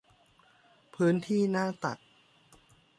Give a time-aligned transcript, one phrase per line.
[0.95, 1.97] พื้นที่หน้าตัด